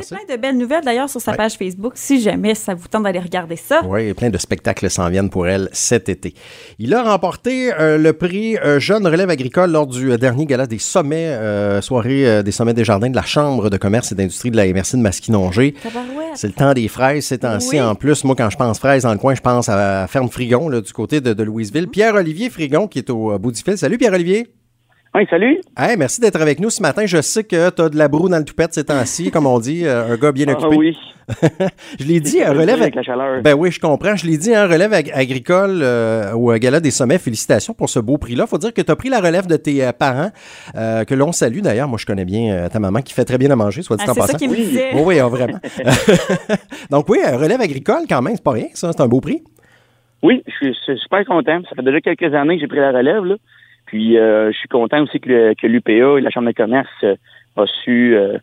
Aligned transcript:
C'est 0.00 0.16
plein 0.16 0.36
de 0.36 0.40
belles 0.40 0.56
nouvelles 0.56 0.84
d'ailleurs 0.84 1.10
sur 1.10 1.20
sa 1.20 1.34
page 1.34 1.54
Facebook, 1.54 1.92
si 1.96 2.20
jamais 2.20 2.54
ça 2.54 2.74
vous 2.74 2.88
tente 2.88 3.02
d'aller 3.02 3.18
regarder 3.18 3.56
ça. 3.56 3.82
Oui, 3.84 4.14
plein 4.14 4.30
de 4.30 4.38
spectacles 4.38 4.88
s'en 4.90 5.08
viennent 5.10 5.30
pour 5.30 5.46
elle 5.46 5.68
cet 5.72 6.08
été. 6.08 6.34
Il 6.78 6.94
a 6.94 7.02
remporté 7.02 7.72
euh, 7.74 7.98
le 7.98 8.12
prix 8.12 8.56
euh, 8.56 8.80
Jeune 8.80 9.06
Relève 9.06 9.30
Agricole 9.30 9.70
lors 9.70 9.86
du 9.86 10.12
euh, 10.12 10.16
dernier 10.16 10.46
gala 10.46 10.66
des 10.66 10.78
sommets, 10.78 11.36
soirée 11.82 12.42
des 12.42 12.52
sommets 12.52 12.74
des 12.74 12.84
jardins 12.84 13.10
de 13.10 13.16
la 13.16 13.22
Chambre 13.22 13.70
de 13.70 13.76
commerce 13.76 14.12
et 14.12 14.14
d'industrie 14.14 14.50
de 14.50 14.56
la 14.56 14.66
MRC 14.66 14.96
de 14.96 15.02
Masquinongé. 15.02 15.74
C'est 16.34 16.46
le 16.46 16.52
temps 16.52 16.72
des 16.72 16.88
fraises 16.88 17.26
ces 17.26 17.38
temps-ci. 17.38 17.76
Oui. 17.76 17.80
En 17.80 17.94
plus, 17.94 18.24
moi, 18.24 18.34
quand 18.36 18.50
je 18.50 18.56
pense 18.56 18.78
fraises 18.78 19.02
dans 19.02 19.12
le 19.12 19.18
coin, 19.18 19.34
je 19.34 19.40
pense 19.40 19.68
à 19.68 20.06
Ferme 20.08 20.28
Frigon, 20.28 20.68
là, 20.68 20.80
du 20.80 20.92
côté 20.92 21.20
de, 21.20 21.32
de 21.32 21.42
Louisville. 21.42 21.88
Pierre-Olivier 21.88 22.50
Frigon, 22.50 22.88
qui 22.88 22.98
est 22.98 23.10
au 23.10 23.38
bout 23.38 23.52
du 23.52 23.60
fil. 23.60 23.76
Salut, 23.76 23.98
Pierre-Olivier. 23.98 24.48
Oui, 25.14 25.26
salut. 25.28 25.60
Hey, 25.76 25.96
merci 25.98 26.22
d'être 26.22 26.40
avec 26.40 26.58
nous 26.58 26.70
ce 26.70 26.80
matin. 26.80 27.04
Je 27.04 27.20
sais 27.20 27.44
que 27.44 27.68
tu 27.68 27.82
as 27.82 27.88
de 27.90 27.98
la 27.98 28.08
broue 28.08 28.30
dans 28.30 28.38
le 28.38 28.44
toupette 28.46 28.72
ces 28.72 28.84
temps-ci, 28.84 29.30
comme 29.30 29.46
on 29.46 29.58
dit, 29.58 29.84
euh, 29.84 30.14
un 30.14 30.16
gars 30.16 30.32
bien 30.32 30.46
Ah 30.48 30.52
occupé. 30.52 30.76
oui, 30.76 30.96
Je 32.00 32.06
l'ai 32.06 32.18
dit, 32.18 32.42
un 32.42 32.52
relève. 32.54 32.80
avec 32.80 32.94
la 32.94 33.02
chaleur. 33.02 33.42
Ben 33.42 33.52
oui, 33.54 33.70
je 33.70 33.78
comprends. 33.78 34.16
Je 34.16 34.26
l'ai 34.26 34.38
dit, 34.38 34.54
un 34.54 34.66
relève 34.66 34.94
ag- 34.94 35.10
agricole 35.14 35.80
euh, 35.82 36.32
au 36.32 36.54
Gala 36.54 36.80
des 36.80 36.90
Sommets. 36.90 37.18
Félicitations 37.18 37.74
pour 37.74 37.90
ce 37.90 37.98
beau 37.98 38.16
prix-là. 38.16 38.46
faut 38.46 38.56
dire 38.56 38.72
que 38.72 38.80
tu 38.80 38.90
as 38.90 38.96
pris 38.96 39.10
la 39.10 39.20
relève 39.20 39.46
de 39.46 39.56
tes 39.56 39.84
euh, 39.84 39.92
parents, 39.92 40.30
euh, 40.76 41.04
que 41.04 41.14
l'on 41.14 41.30
salue 41.32 41.60
d'ailleurs. 41.60 41.88
Moi, 41.88 41.98
je 42.00 42.06
connais 42.06 42.24
bien 42.24 42.54
euh, 42.54 42.68
ta 42.70 42.78
maman 42.80 43.02
qui 43.02 43.12
fait 43.12 43.26
très 43.26 43.36
bien 43.36 43.50
à 43.50 43.56
manger, 43.56 43.82
soit 43.82 43.96
dit 43.98 44.04
Ah, 44.06 44.12
en 44.12 44.14
c'est 44.14 44.20
ça 44.22 44.32
passant. 44.32 44.48
me 44.48 44.54
disait. 44.56 44.92
Oh 44.94 45.02
oui, 45.04 45.18
ah, 45.18 45.28
vraiment. 45.28 45.58
Donc 46.90 47.10
oui, 47.10 47.18
un 47.22 47.36
relève 47.36 47.60
agricole 47.60 48.04
quand 48.08 48.22
même, 48.22 48.34
c'est 48.36 48.44
pas 48.44 48.52
rien, 48.52 48.68
ça. 48.72 48.90
C'est 48.92 49.02
un 49.02 49.08
beau 49.08 49.20
prix. 49.20 49.42
Oui, 50.22 50.42
je 50.46 50.52
suis, 50.52 50.74
je 50.74 50.92
suis 50.94 50.98
super 51.02 51.22
content. 51.26 51.60
Ça 51.68 51.76
fait 51.76 51.82
déjà 51.82 52.00
quelques 52.00 52.32
années 52.34 52.54
que 52.54 52.62
j'ai 52.62 52.68
pris 52.68 52.78
la 52.78 52.92
relève. 52.92 53.24
Là. 53.24 53.34
Puis 53.92 54.16
euh, 54.16 54.50
je 54.50 54.56
suis 54.56 54.68
content 54.68 55.02
aussi 55.02 55.20
que, 55.20 55.66
l'UPA 55.66 56.18
et 56.18 56.22
la 56.22 56.30
Chambre 56.30 56.48
de 56.48 56.54
commerce 56.54 56.88
euh, 57.04 57.14
a 57.56 57.66
su 57.84 58.16
euh, 58.16 58.38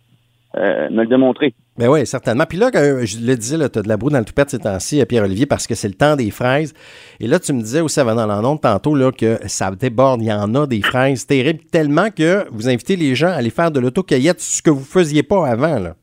me 0.92 1.02
le 1.02 1.08
démontrer. 1.08 1.56
Ben 1.76 1.90
oui, 1.90 2.06
certainement. 2.06 2.44
Puis 2.48 2.60
là, 2.60 2.70
je 2.72 3.18
le 3.26 3.36
disais, 3.36 3.58
tu 3.68 3.80
as 3.80 3.82
de 3.82 3.88
la 3.88 3.98
broue 3.98 4.12
dans 4.12 4.20
le 4.20 4.26
toupette 4.26 4.52
ces 4.52 4.60
temps-ci, 4.60 5.04
Pierre-Olivier, 5.08 5.48
parce 5.48 5.66
que 5.66 5.74
c'est 5.74 5.88
le 5.88 5.96
temps 5.96 6.16
des 6.16 6.30
fraises. 6.30 6.76
Et 7.20 7.26
là, 7.26 7.40
tu 7.40 7.52
me 7.54 7.62
disais 7.62 7.82
aussi 7.82 8.00
avant 8.00 8.14
dans 8.14 8.28
l'annonce 8.28 8.62
tantôt 8.62 8.94
là, 8.94 9.12
que 9.12 9.40
ça 9.48 9.72
déborde. 9.72 10.22
Il 10.22 10.28
y 10.28 10.32
en 10.32 10.54
a 10.54 10.68
des 10.68 10.84
fraises 10.84 11.26
terribles, 11.26 11.62
tellement 11.72 12.12
que 12.16 12.48
vous 12.52 12.70
invitez 12.70 12.96
les 12.96 13.16
gens 13.16 13.30
à 13.30 13.38
aller 13.38 13.50
faire 13.50 13.72
de 13.72 13.80
l'autocueillette, 13.80 14.42
ce 14.42 14.62
que 14.62 14.70
vous 14.70 14.86
faisiez 14.86 15.24
pas 15.24 15.48
avant. 15.48 15.80
Là. 15.80 15.96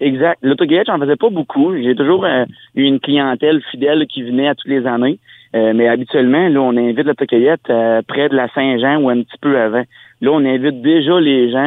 Exact. 0.00 0.38
L'autoguette, 0.42 0.88
j'en 0.88 0.98
faisais 0.98 1.16
pas 1.16 1.30
beaucoup. 1.30 1.76
J'ai 1.76 1.94
toujours 1.94 2.26
eu 2.74 2.82
une 2.82 2.98
clientèle 2.98 3.62
fidèle 3.70 4.04
qui 4.08 4.24
venait 4.24 4.48
à 4.48 4.56
toutes 4.56 4.72
les 4.72 4.84
années. 4.84 5.20
Euh, 5.54 5.72
mais 5.72 5.86
habituellement, 5.88 6.48
là, 6.48 6.60
on 6.60 6.76
invite 6.76 7.06
l'autocueillette 7.06 7.70
euh, 7.70 8.02
près 8.08 8.28
de 8.28 8.34
la 8.34 8.48
Saint-Jean 8.54 8.96
ou 9.00 9.08
un 9.08 9.22
petit 9.22 9.38
peu 9.40 9.56
avant. 9.56 9.84
Là, 10.20 10.30
on 10.32 10.44
invite 10.44 10.82
déjà 10.82 11.20
les 11.20 11.50
gens, 11.52 11.58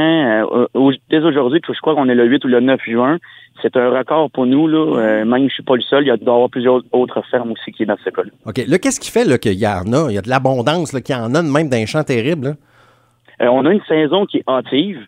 euh, 0.52 0.66
au- 0.74 0.92
dès 1.10 1.20
aujourd'hui, 1.24 1.62
je 1.66 1.80
crois 1.80 1.96
qu'on 1.96 2.10
est 2.10 2.16
le 2.16 2.26
8 2.26 2.44
ou 2.44 2.48
le 2.50 2.60
9 2.60 2.82
juin. 2.86 3.18
C'est 3.62 3.78
un 3.78 3.90
record 3.90 4.30
pour 4.32 4.46
nous. 4.46 4.68
Là. 4.68 4.98
Euh, 5.00 5.26
même 5.26 5.48
je 5.48 5.54
suis 5.54 5.64
pas 5.64 5.76
le 5.76 5.82
seul, 5.82 6.04
il 6.04 6.08
y 6.08 6.12
a 6.12 6.18
d'avoir 6.18 6.50
plusieurs 6.50 6.82
autres 6.92 7.22
fermes 7.32 7.52
aussi 7.54 7.72
qui 7.72 7.84
est 7.84 7.86
dans 7.86 7.98
ce 8.04 8.10
cas-là. 8.10 8.30
OK. 8.46 8.58
Là, 8.68 8.78
qu'est-ce 8.78 9.00
qui 9.00 9.10
fait 9.10 9.24
là, 9.24 9.38
qu'il 9.38 9.54
y 9.54 9.66
en 9.68 9.92
a? 9.94 10.10
Il 10.10 10.16
y 10.16 10.18
a 10.18 10.22
de 10.22 10.30
l'abondance, 10.30 10.92
là, 10.92 11.00
qu'il 11.00 11.16
y 11.16 11.18
en 11.18 11.34
a 11.34 11.42
même 11.42 11.70
d'un 11.70 11.86
champ 11.86 12.04
terrible. 12.04 12.48
là? 12.48 12.54
Euh, 13.42 13.48
on 13.52 13.66
a 13.66 13.72
une 13.72 13.82
saison 13.88 14.26
qui 14.26 14.38
est 14.40 14.44
hâtive. 14.50 15.00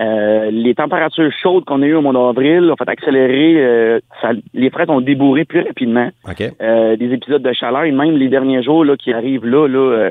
Euh, 0.00 0.50
les 0.52 0.74
températures 0.76 1.32
chaudes 1.42 1.64
qu'on 1.64 1.82
a 1.82 1.86
eues 1.86 1.94
au 1.94 2.02
mois 2.02 2.12
d'avril 2.12 2.70
ont 2.70 2.76
fait 2.76 2.88
accélérer. 2.88 3.54
euh, 3.58 3.98
ça- 4.22 4.30
les 4.54 4.70
fraises 4.70 4.88
ont 4.90 5.00
débourré 5.00 5.44
plus 5.44 5.60
rapidement. 5.60 6.08
OK. 6.28 6.42
Euh, 6.62 6.96
des 6.96 7.12
épisodes 7.12 7.42
de 7.42 7.52
chaleur 7.52 7.82
et 7.84 7.90
même 7.90 8.16
les 8.16 8.28
derniers 8.28 8.62
jours 8.62 8.84
là, 8.84 8.96
qui 8.96 9.12
arrivent 9.12 9.44
là, 9.46 9.66
là 9.66 9.78
euh, 9.78 10.10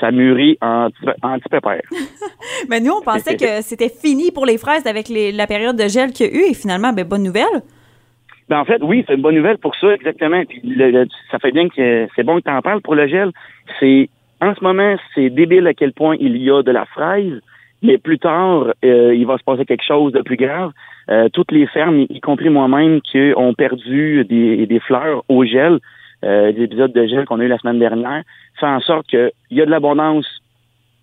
ça 0.00 0.12
mûrit 0.12 0.56
en, 0.62 0.88
petit- 0.90 1.18
en 1.22 1.38
petit 1.38 1.48
pépère. 1.48 1.80
Mais 2.70 2.78
nous, 2.80 2.92
on 2.92 3.02
pensait 3.02 3.36
que 3.36 3.44
c'était 3.62 3.88
fini 3.88 4.30
pour 4.30 4.46
les 4.46 4.56
fraises 4.58 4.86
avec 4.86 5.08
les- 5.08 5.32
la 5.32 5.46
période 5.48 5.76
de 5.76 5.88
gel 5.88 6.12
qu'il 6.12 6.26
y 6.26 6.28
a 6.30 6.32
eu. 6.32 6.50
Et 6.50 6.54
finalement, 6.54 6.92
ben, 6.92 7.04
bonne 7.04 7.24
nouvelle. 7.24 7.62
Ben, 8.48 8.60
en 8.60 8.64
fait, 8.64 8.82
oui, 8.82 9.04
c'est 9.08 9.14
une 9.14 9.22
bonne 9.22 9.34
nouvelle 9.36 9.58
pour 9.58 9.74
ça, 9.76 9.92
exactement. 9.94 10.42
Puis 10.48 10.60
le- 10.64 10.90
le- 10.90 11.08
ça 11.32 11.38
fait 11.40 11.50
bien 11.50 11.68
que 11.68 12.06
c'est 12.14 12.22
bon 12.22 12.36
que 12.38 12.44
tu 12.44 12.50
en 12.50 12.62
parles 12.62 12.82
pour 12.82 12.94
le 12.94 13.08
gel. 13.08 13.30
C'est 13.80 14.08
en 14.40 14.54
ce 14.54 14.62
moment, 14.62 14.94
c'est 15.14 15.30
débile 15.30 15.66
à 15.66 15.74
quel 15.74 15.92
point 15.92 16.16
il 16.20 16.36
y 16.36 16.50
a 16.50 16.62
de 16.62 16.70
la 16.70 16.84
fraise, 16.84 17.40
mais 17.84 17.98
plus 17.98 18.18
tard, 18.18 18.72
euh, 18.84 19.14
il 19.14 19.24
va 19.26 19.38
se 19.38 19.44
passer 19.44 19.64
quelque 19.64 19.84
chose 19.84 20.12
de 20.12 20.22
plus 20.22 20.36
grave. 20.36 20.72
Euh, 21.10 21.28
toutes 21.32 21.52
les 21.52 21.66
fermes, 21.66 22.06
y 22.08 22.20
compris 22.20 22.48
moi-même, 22.50 23.00
qui 23.02 23.32
ont 23.36 23.54
perdu 23.54 24.24
des, 24.24 24.66
des 24.66 24.80
fleurs 24.80 25.22
au 25.28 25.44
gel, 25.44 25.78
euh, 26.24 26.50
des 26.52 26.62
épisodes 26.62 26.92
de 26.92 27.06
gel 27.06 27.26
qu'on 27.26 27.38
a 27.40 27.44
eu 27.44 27.48
la 27.48 27.58
semaine 27.58 27.78
dernière, 27.78 28.22
fait 28.58 28.66
en 28.66 28.80
sorte 28.80 29.06
qu'il 29.06 29.30
y 29.50 29.60
a 29.60 29.66
de 29.66 29.70
l'abondance 29.70 30.26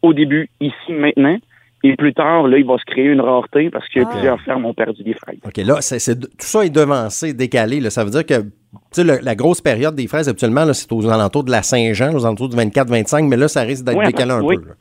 au 0.02 0.14
début, 0.14 0.50
ici, 0.60 0.92
maintenant. 0.92 1.38
Et 1.84 1.96
plus 1.96 2.14
tard, 2.14 2.48
là, 2.48 2.58
il 2.60 2.66
va 2.66 2.78
se 2.78 2.86
créer 2.86 3.06
une 3.06 3.22
rareté 3.22 3.70
parce 3.72 3.88
que 3.90 4.02
Ah. 4.02 4.10
plusieurs 4.12 4.40
fermes 4.42 4.66
ont 4.66 4.74
perdu 4.74 5.02
des 5.04 5.14
fraises. 5.16 5.40
OK. 5.46 5.58
Là, 5.58 5.78
c'est, 5.82 5.98
c'est- 6.00 6.20
tout 6.20 6.28
ça 6.38 6.64
est 6.66 6.70
devancé, 6.70 7.34
décalé. 7.34 7.80
Là. 7.80 7.90
Ça 7.90 8.04
veut 8.04 8.12
dire 8.12 8.24
que 8.26 8.42
tu 8.42 8.48
sais, 8.92 9.04
le- 9.04 9.18
la 9.24 9.34
grosse 9.36 9.62
période 9.62 9.96
des 9.96 10.06
fraises, 10.08 10.30
habituellement, 10.30 10.72
c'est 10.74 10.92
aux 10.92 11.08
alentours 11.10 11.44
de 11.44 11.50
la 11.52 11.64
Saint-Jean, 11.64 12.14
aux 12.14 12.24
alentours 12.26 12.50
du 12.50 12.56
24-25, 12.56 13.28
mais 13.28 13.36
là, 13.38 13.48
ça 13.48 13.62
risque 13.62 13.84
d'être 13.84 14.02
décalé 14.06 14.32
un 14.32 14.42
oui. 14.42 14.58
peu. 14.58 14.68
là. 14.70 14.74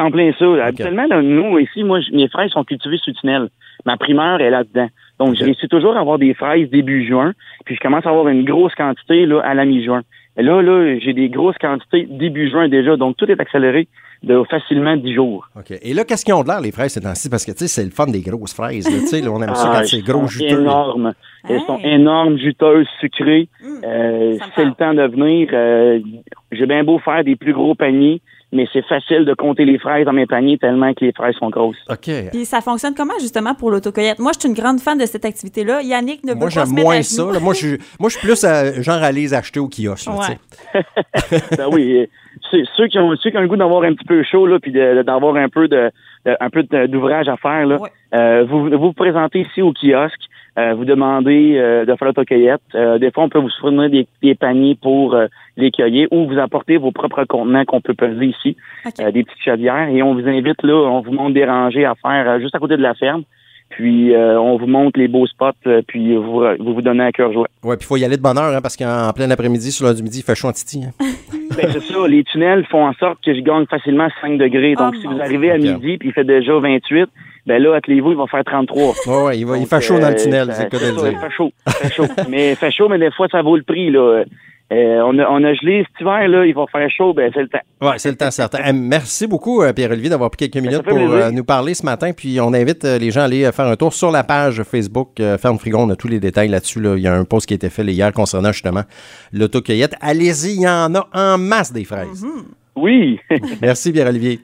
C'est 0.00 0.06
en 0.06 0.10
plein 0.10 0.32
ça. 0.38 0.64
Habituellement, 0.64 1.06
là, 1.08 1.20
nous, 1.22 1.58
ici, 1.58 1.84
moi, 1.84 2.00
mes 2.12 2.28
fraises 2.28 2.50
sont 2.50 2.64
cultivées 2.64 2.98
sous 3.02 3.12
tunnel. 3.12 3.48
Ma 3.84 3.96
primeur 3.96 4.40
est 4.40 4.50
là-dedans. 4.50 4.88
Donc, 5.18 5.36
je 5.36 5.44
réussis 5.44 5.68
toujours 5.68 5.96
à 5.96 6.00
avoir 6.00 6.18
des 6.18 6.32
fraises 6.32 6.70
début 6.70 7.06
juin, 7.06 7.32
puis 7.66 7.74
je 7.74 7.80
commence 7.80 8.06
à 8.06 8.10
avoir 8.10 8.28
une 8.28 8.44
grosse 8.44 8.74
quantité 8.74 9.26
là, 9.26 9.40
à 9.40 9.52
la 9.54 9.64
mi-juin. 9.64 10.02
Et 10.38 10.42
là, 10.42 10.62
là, 10.62 10.98
j'ai 10.98 11.12
des 11.12 11.28
grosses 11.28 11.58
quantités 11.58 12.06
début 12.08 12.48
juin 12.48 12.68
déjà, 12.68 12.96
donc 12.96 13.16
tout 13.16 13.30
est 13.30 13.40
accéléré 13.40 13.88
de 14.22 14.42
facilement 14.50 14.96
10 14.96 15.14
jours. 15.14 15.48
OK. 15.56 15.72
Et 15.82 15.94
là, 15.94 16.04
qu'est-ce 16.04 16.24
qu'ils 16.24 16.34
ont 16.34 16.42
de 16.42 16.48
l'air, 16.48 16.60
les 16.60 16.72
fraises, 16.72 16.92
ces 16.92 17.00
temps-ci? 17.00 17.30
Parce 17.30 17.44
que, 17.44 17.52
tu 17.52 17.58
sais, 17.58 17.68
c'est 17.68 17.84
le 17.84 17.90
fun 17.90 18.06
des 18.06 18.20
grosses 18.20 18.54
fraises. 18.54 18.84
là, 18.86 19.00
tu 19.00 19.06
sais, 19.06 19.20
là, 19.22 19.30
on 19.30 19.42
aime 19.42 19.54
ça 19.54 19.70
Ah, 19.72 19.78
quand 19.80 19.86
c'est 19.86 20.02
gros, 20.02 20.26
juteux. 20.26 20.66
Elles 21.48 21.56
Hey. 21.56 21.66
sont 21.66 21.78
énormes, 21.82 22.38
juteuses, 22.38 22.86
sucrées. 23.00 23.48
Hum, 23.64 23.80
Euh, 23.84 24.36
c'est 24.54 24.64
le 24.64 24.72
temps 24.72 24.94
de 24.94 25.02
venir. 25.02 25.48
Euh, 25.52 25.98
j'ai 26.52 26.66
bien 26.66 26.84
beau 26.84 26.98
faire 26.98 27.24
des 27.24 27.36
plus 27.36 27.52
gros 27.52 27.74
paniers, 27.74 28.20
mais 28.52 28.66
c'est 28.72 28.84
facile 28.86 29.24
de 29.24 29.32
compter 29.34 29.64
les 29.64 29.78
fraises 29.78 30.04
dans 30.04 30.12
mes 30.12 30.26
paniers 30.26 30.58
tellement 30.58 30.92
que 30.92 31.04
les 31.04 31.12
fraises 31.12 31.34
sont 31.36 31.48
grosses. 31.50 31.76
OK. 31.88 32.10
Puis 32.32 32.44
ça 32.44 32.60
fonctionne 32.60 32.94
comment 32.94 33.18
justement 33.20 33.54
pour 33.54 33.70
l'autocueillette? 33.70 34.18
Moi, 34.18 34.32
je 34.34 34.40
suis 34.40 34.48
une 34.48 34.54
grande 34.60 34.80
fan 34.80 34.98
de 34.98 35.06
cette 35.06 35.24
activité-là. 35.24 35.82
Yannick 35.82 36.24
ne 36.24 36.32
veut 36.32 36.36
Moi, 36.38 36.46
pas 36.48 36.50
j'aime 36.50 36.66
se 36.66 36.74
mettre 36.74 36.86
moins 36.86 37.02
ça. 37.02 37.32
là. 37.32 37.40
Moi, 37.40 37.54
je 37.54 37.58
suis, 37.58 37.78
moi, 38.00 38.10
je 38.10 38.18
suis 38.18 38.26
plus 38.26 38.44
euh, 38.44 38.82
genre 38.82 38.96
à 39.02 39.06
aller 39.06 39.22
les 39.22 39.34
acheter 39.34 39.60
au 39.60 39.68
kiosque. 39.68 40.06
là, 40.08 40.12
tu 40.18 40.32
sais. 40.32 40.38
Ouais. 40.74 41.40
ben 41.56 41.66
oui, 41.72 41.96
euh, 42.52 42.64
ceux, 42.76 42.86
qui 42.88 42.98
ont 42.98 43.14
ceux 43.16 43.30
qui 43.30 43.38
ont 43.38 43.42
le 43.42 43.48
goût 43.48 43.56
d'avoir 43.56 43.82
un 43.84 43.94
petit 43.94 44.04
peu 44.04 44.22
chaud 44.24 44.46
là, 44.46 44.58
puis 44.60 44.72
de- 44.72 45.02
d'avoir 45.02 45.36
un 45.36 45.48
peu 45.48 45.68
de, 45.68 45.90
de- 46.26 46.36
un 46.40 46.50
peu 46.50 46.62
d'ouvrage 46.88 47.28
à 47.28 47.36
faire 47.36 47.66
là, 47.66 47.78
Ouais. 47.80 47.90
euh, 48.14 48.44
vous 48.44 48.68
vous 48.68 48.78
vous 48.78 48.92
présentez 48.92 49.40
ici 49.40 49.62
au 49.62 49.72
kiosque, 49.72 50.20
euh, 50.58 50.74
vous 50.74 50.84
demandez 50.84 51.56
euh, 51.56 51.84
de 51.84 51.94
faire 51.96 52.06
l'autocueillette. 52.08 52.60
Euh, 52.74 52.98
des 52.98 53.10
fois, 53.10 53.24
on 53.24 53.28
peut 53.28 53.38
vous 53.38 53.50
fournir 53.60 53.88
des, 53.90 54.06
des 54.22 54.34
paniers 54.34 54.76
pour 54.80 55.14
euh, 55.14 55.26
les 55.56 55.70
cueillir 55.70 56.08
ou 56.10 56.26
vous 56.26 56.38
apporter 56.38 56.76
vos 56.76 56.90
propres 56.92 57.24
contenants 57.24 57.64
qu'on 57.64 57.80
peut 57.80 57.94
peser 57.94 58.26
ici, 58.26 58.56
euh, 59.00 59.10
des 59.10 59.22
petites 59.24 59.42
chaudières, 59.44 59.88
et 59.88 60.02
on 60.02 60.14
vous 60.14 60.26
invite 60.28 60.62
là, 60.62 60.74
on 60.74 61.00
vous 61.00 61.12
montre 61.12 61.34
des 61.34 61.44
rangées 61.44 61.84
à 61.84 61.94
faire 61.94 62.40
juste 62.40 62.54
à 62.54 62.58
côté 62.58 62.76
de 62.76 62.82
la 62.82 62.94
ferme. 62.94 63.22
Puis 63.68 64.12
euh, 64.16 64.36
on 64.40 64.56
vous 64.56 64.66
montre 64.66 64.98
les 64.98 65.06
beaux 65.06 65.28
spots, 65.28 65.52
euh, 65.68 65.80
puis 65.86 66.16
vous 66.16 66.42
vous, 66.58 66.74
vous 66.74 66.82
donnez 66.82 67.04
à 67.04 67.12
cœur 67.12 67.32
joie. 67.32 67.46
Ouais, 67.62 67.76
puis 67.76 67.84
il 67.84 67.86
faut 67.86 67.96
y 67.96 68.04
aller 68.04 68.16
de 68.16 68.22
bonne 68.22 68.36
heure, 68.36 68.52
hein, 68.52 68.60
parce 68.60 68.76
qu'en 68.76 69.12
plein 69.14 69.30
après-midi, 69.30 69.70
sur 69.70 69.84
l'heure 69.86 69.94
du 69.94 70.02
midi, 70.02 70.18
il 70.18 70.22
fait 70.24 70.34
chaud 70.34 70.48
en 70.48 70.52
titi. 70.52 70.82
hein. 70.84 70.90
Ben, 71.56 71.68
c'est 71.72 71.80
ça, 71.82 72.06
les 72.08 72.22
tunnels 72.24 72.64
font 72.70 72.86
en 72.86 72.92
sorte 72.94 73.18
que 73.24 73.34
je 73.34 73.40
gagne 73.40 73.66
facilement 73.66 74.08
5 74.22 74.38
degrés. 74.38 74.74
Donc, 74.76 74.94
Oh, 74.96 75.00
si 75.00 75.06
mon 75.08 75.14
vous 75.14 75.20
arrivez 75.20 75.50
à 75.50 75.58
midi 75.58 75.98
puis 75.98 76.08
il 76.08 76.12
fait 76.12 76.22
déjà 76.24 76.56
28, 76.58 77.08
ben 77.50 77.60
là, 77.60 77.74
attelez-vous, 77.74 78.12
il 78.12 78.16
va 78.16 78.28
faire 78.28 78.44
33. 78.44 78.94
Ouais, 79.06 79.22
ouais, 79.24 79.38
il, 79.40 79.44
va, 79.44 79.58
il 79.58 79.66
fait 79.66 79.80
chaud 79.80 79.98
dans 79.98 80.08
le 80.08 80.14
euh, 80.14 80.22
tunnel, 80.22 80.50
c'est 80.52 80.70
cas 80.70 80.78
de 80.78 80.96
dire. 80.96 81.10
Il 81.10 81.18
fait 81.18 81.30
chaud, 81.30 81.50
fait 81.66 81.92
chaud. 81.92 82.06
mais 82.30 82.50
il 82.50 82.56
fait 82.56 82.70
chaud, 82.70 82.88
mais 82.88 83.00
des 83.00 83.10
fois, 83.10 83.26
ça 83.26 83.42
vaut 83.42 83.56
le 83.56 83.64
prix, 83.64 83.90
là. 83.90 84.22
Euh, 84.72 85.00
on, 85.04 85.18
a, 85.18 85.28
on 85.28 85.42
a 85.42 85.52
gelé 85.54 85.84
cet 85.88 86.00
hiver, 86.00 86.28
là, 86.28 86.46
il 86.46 86.54
va 86.54 86.64
faire 86.70 86.88
chaud, 86.88 87.12
ben 87.12 87.28
c'est 87.34 87.42
le 87.42 87.48
temps. 87.48 87.58
Ouais, 87.80 87.94
c'est 87.96 88.10
le 88.10 88.16
temps 88.16 88.30
certain. 88.30 88.72
Merci 88.72 89.26
beaucoup, 89.26 89.62
euh, 89.62 89.72
Pierre-Olivier, 89.72 90.10
d'avoir 90.10 90.30
pris 90.30 90.48
quelques 90.48 90.64
minutes 90.64 90.84
pour 90.84 90.96
euh, 90.96 91.32
nous 91.32 91.42
parler 91.42 91.74
ce 91.74 91.84
matin. 91.84 92.12
Puis 92.16 92.40
on 92.40 92.54
invite 92.54 92.84
les 92.84 93.10
gens 93.10 93.22
à 93.22 93.24
aller 93.24 93.50
faire 93.50 93.66
un 93.66 93.74
tour 93.74 93.92
sur 93.92 94.12
la 94.12 94.22
page 94.22 94.62
Facebook 94.62 95.20
Ferme 95.40 95.58
Frigon. 95.58 95.88
On 95.88 95.90
a 95.90 95.96
tous 95.96 96.06
les 96.06 96.20
détails 96.20 96.50
là-dessus. 96.50 96.80
là. 96.80 96.94
Il 96.96 97.02
y 97.02 97.08
a 97.08 97.14
un 97.14 97.24
post 97.24 97.46
qui 97.46 97.54
a 97.54 97.56
été 97.56 97.68
fait 97.68 97.82
hier 97.82 98.12
concernant 98.12 98.52
justement 98.52 98.82
l'autocueillette. 99.32 99.96
Allez-y, 100.00 100.54
il 100.54 100.62
y 100.62 100.68
en 100.68 100.94
a 100.94 101.08
en 101.12 101.36
masse 101.36 101.72
des 101.72 101.84
fraises. 101.84 102.24
Oui. 102.76 103.18
Merci, 103.62 103.90
Pierre-Olivier. 103.90 104.38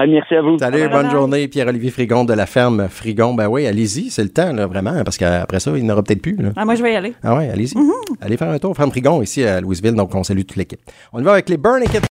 Ah, 0.00 0.06
merci 0.06 0.34
à 0.34 0.42
vous. 0.42 0.58
Salut, 0.58 0.78
Bye 0.78 0.88
bonne 0.90 1.02
bye. 1.02 1.10
journée. 1.10 1.48
Pierre-Olivier 1.48 1.90
Frigon 1.90 2.24
de 2.24 2.32
la 2.32 2.46
ferme 2.46 2.86
Frigon. 2.88 3.34
Ben 3.34 3.48
oui, 3.48 3.66
allez-y, 3.66 4.10
c'est 4.10 4.22
le 4.22 4.28
temps, 4.28 4.52
là, 4.52 4.66
vraiment, 4.66 4.90
hein, 4.90 5.02
parce 5.04 5.18
qu'après 5.18 5.58
ça, 5.60 5.72
il 5.76 5.84
n'aura 5.84 6.02
peut-être 6.02 6.22
plus. 6.22 6.36
là. 6.36 6.50
Ah, 6.56 6.64
moi, 6.64 6.74
je 6.76 6.82
vais 6.82 6.92
y 6.92 6.96
aller. 6.96 7.14
Ah 7.22 7.36
ouais, 7.36 7.48
allez-y. 7.50 7.74
Allez 8.20 8.36
faire 8.36 8.50
un 8.50 8.58
tour. 8.58 8.76
Ferme 8.76 8.90
Frigon 8.90 9.20
ici 9.22 9.44
à 9.44 9.60
Louisville, 9.60 9.94
donc 9.94 10.14
on 10.14 10.22
salue 10.22 10.40
toute 10.40 10.56
l'équipe. 10.56 10.80
On 11.12 11.20
y 11.20 11.24
va 11.24 11.32
avec 11.32 11.48
les 11.48 11.56
Burn 11.56 11.82